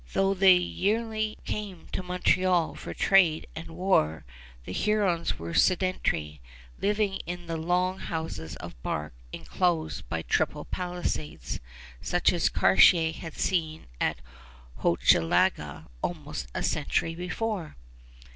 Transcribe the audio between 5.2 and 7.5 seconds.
were sedentary, living in